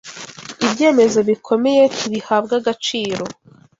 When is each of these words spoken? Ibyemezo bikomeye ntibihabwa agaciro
Ibyemezo 0.65 1.19
bikomeye 1.29 1.83
ntibihabwa 1.93 2.53
agaciro 2.61 3.23